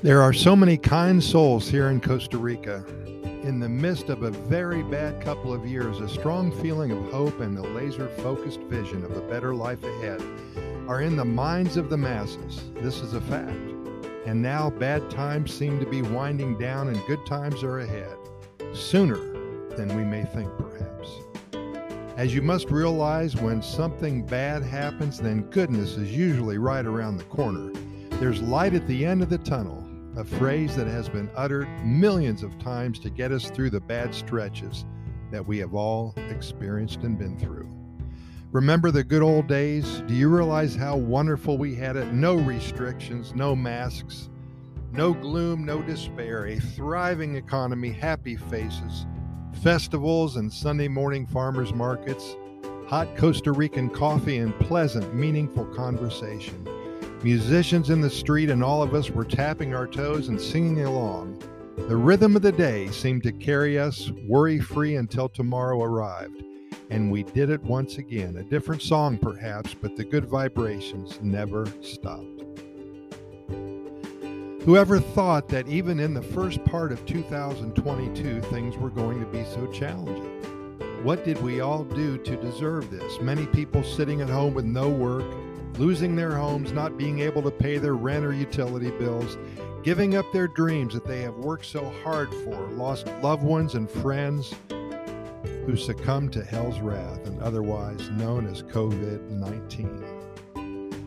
[0.00, 2.84] There are so many kind souls here in Costa Rica.
[3.42, 7.40] In the midst of a very bad couple of years, a strong feeling of hope
[7.40, 10.22] and a laser focused vision of a better life ahead
[10.86, 12.70] are in the minds of the masses.
[12.74, 13.50] This is a fact.
[14.24, 18.16] And now bad times seem to be winding down and good times are ahead,
[18.72, 19.18] sooner
[19.74, 21.10] than we may think, perhaps.
[22.16, 27.24] As you must realize, when something bad happens, then goodness is usually right around the
[27.24, 27.72] corner.
[28.20, 29.87] There's light at the end of the tunnel,
[30.18, 34.12] a phrase that has been uttered millions of times to get us through the bad
[34.12, 34.84] stretches
[35.30, 37.70] that we have all experienced and been through.
[38.50, 40.02] Remember the good old days?
[40.08, 42.12] Do you realize how wonderful we had it?
[42.12, 44.28] No restrictions, no masks,
[44.90, 49.06] no gloom, no despair, a thriving economy, happy faces,
[49.62, 52.34] festivals and Sunday morning farmers markets,
[52.88, 56.66] hot Costa Rican coffee, and pleasant, meaningful conversation.
[57.24, 61.36] Musicians in the street and all of us were tapping our toes and singing along.
[61.88, 66.44] The rhythm of the day seemed to carry us worry free until tomorrow arrived.
[66.90, 68.36] And we did it once again.
[68.36, 72.44] A different song, perhaps, but the good vibrations never stopped.
[74.64, 79.44] Whoever thought that even in the first part of 2022 things were going to be
[79.44, 80.38] so challenging?
[81.02, 83.20] What did we all do to deserve this?
[83.20, 85.24] Many people sitting at home with no work,
[85.78, 89.38] losing their homes, not being able to pay their rent or utility bills,
[89.82, 93.88] giving up their dreams that they have worked so hard for, lost loved ones and
[93.88, 94.54] friends
[95.64, 100.18] who succumbed to hell's wrath and otherwise known as COVID 19.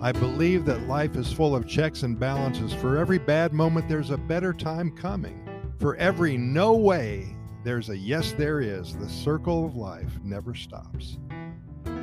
[0.00, 2.72] I believe that life is full of checks and balances.
[2.72, 5.40] For every bad moment, there's a better time coming.
[5.78, 7.34] For every no way,
[7.64, 8.94] there's a yes, there is.
[8.96, 11.18] The circle of life never stops.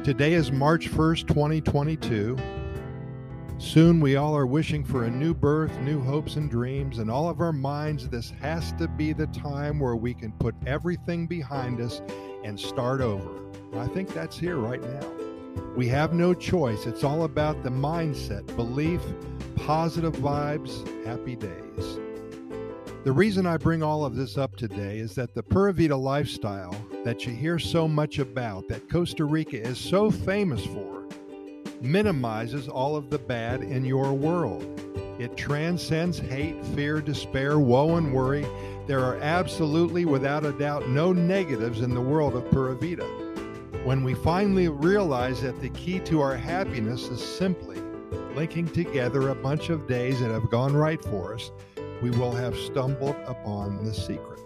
[0.04, 2.36] Today is March 1st, 2022.
[3.60, 6.98] Soon we all are wishing for a new birth, new hopes and dreams.
[6.98, 10.56] and all of our minds, this has to be the time where we can put
[10.66, 12.02] everything behind us
[12.44, 13.30] and start over.
[13.76, 15.08] I think that's here right now.
[15.76, 16.88] We have no choice.
[16.88, 19.02] It's all about the mindset, belief,
[19.56, 22.01] positive vibes, happy days.
[23.04, 26.76] The reason I bring all of this up today is that the Pura Vida lifestyle
[27.04, 31.08] that you hear so much about, that Costa Rica is so famous for,
[31.82, 34.64] minimizes all of the bad in your world.
[35.18, 38.46] It transcends hate, fear, despair, woe, and worry.
[38.86, 43.06] There are absolutely, without a doubt, no negatives in the world of Pura Vida.
[43.84, 47.82] When we finally realize that the key to our happiness is simply
[48.36, 51.50] linking together a bunch of days that have gone right for us,
[52.02, 54.40] we will have stumbled upon the secret.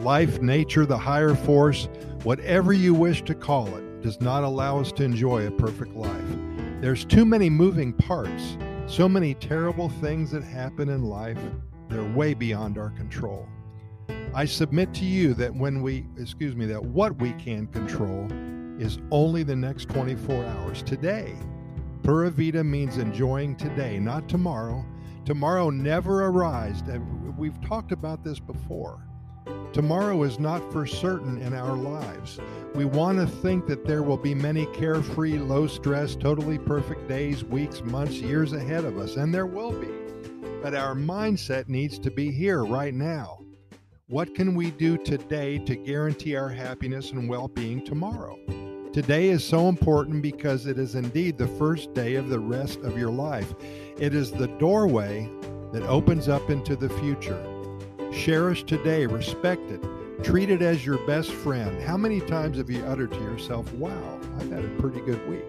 [0.00, 1.88] Life, nature, the higher force,
[2.22, 6.36] whatever you wish to call it, does not allow us to enjoy a perfect life.
[6.80, 11.38] There's too many moving parts, so many terrible things that happen in life,
[11.88, 13.48] they're way beyond our control.
[14.34, 18.28] I submit to you that when we, excuse me, that what we can control
[18.78, 20.82] is only the next 24 hours.
[20.82, 21.34] Today,
[22.02, 24.84] Pura Vida means enjoying today, not tomorrow.
[25.26, 26.84] Tomorrow never arrives.
[27.36, 29.02] We've talked about this before.
[29.72, 32.38] Tomorrow is not for certain in our lives.
[32.76, 37.42] We want to think that there will be many carefree, low stress, totally perfect days,
[37.42, 39.88] weeks, months, years ahead of us, and there will be.
[40.62, 43.40] But our mindset needs to be here right now.
[44.06, 48.38] What can we do today to guarantee our happiness and well being tomorrow?
[48.96, 52.96] Today is so important because it is indeed the first day of the rest of
[52.96, 53.54] your life.
[53.98, 55.28] It is the doorway
[55.74, 57.38] that opens up into the future.
[58.10, 59.82] Cherish today, respect it,
[60.24, 61.78] treat it as your best friend.
[61.82, 65.44] How many times have you uttered to yourself, Wow, I've had a pretty good week?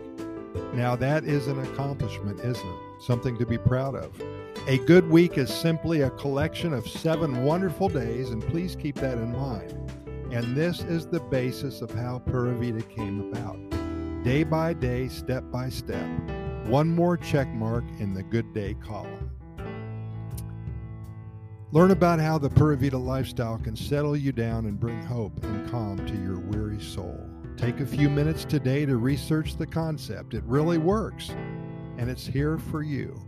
[0.74, 3.02] Now, that is an accomplishment, isn't it?
[3.02, 4.12] Something to be proud of.
[4.68, 9.18] A good week is simply a collection of seven wonderful days, and please keep that
[9.18, 9.74] in mind.
[10.32, 13.58] And this is the basis of how Pura Vida came about.
[14.24, 16.06] Day by day, step by step,
[16.66, 19.32] one more check mark in the good day column.
[21.72, 25.70] Learn about how the Pura Vida lifestyle can settle you down and bring hope and
[25.70, 27.20] calm to your weary soul.
[27.56, 30.34] Take a few minutes today to research the concept.
[30.34, 31.30] It really works,
[31.98, 33.20] and it's here for you.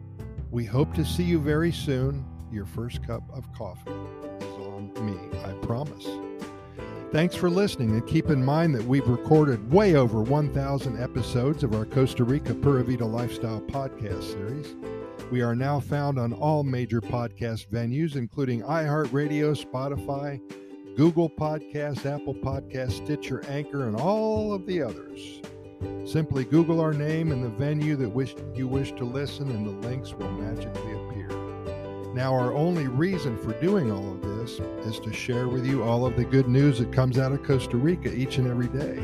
[0.52, 2.26] We hope to see you very soon.
[2.52, 3.92] Your first cup of coffee
[4.40, 6.06] is on me, I promise.
[7.12, 11.74] Thanks for listening, and keep in mind that we've recorded way over 1,000 episodes of
[11.74, 14.76] our Costa Rica Pura Vida Lifestyle podcast series.
[15.32, 20.40] We are now found on all major podcast venues, including iHeartRadio, Spotify,
[20.96, 25.42] Google Podcasts, Apple Podcasts, Stitcher, Anchor, and all of the others.
[26.06, 29.88] Simply Google our name and the venue that wish you wish to listen, and the
[29.88, 31.39] links will magically appear.
[32.14, 36.08] Now, our only reason for doing all of this is to share with you all
[36.08, 39.00] of the good news that comes out of Costa Rica each and every day.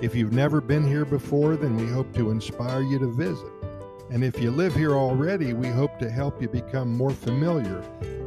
[0.00, 3.52] If you've never been here before, then we hope to inspire you to visit.
[4.10, 7.82] And if you live here already, we hope to help you become more familiar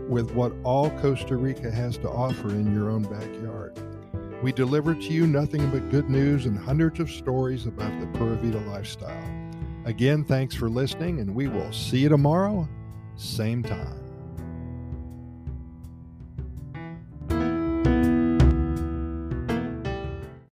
[0.07, 3.77] with what all Costa Rica has to offer in your own backyard.
[4.41, 8.37] We deliver to you nothing but good news and hundreds of stories about the Pura
[8.37, 9.51] Vida lifestyle.
[9.83, 12.69] Again, thanks for listening, and we will see you tomorrow,
[13.17, 14.06] same time.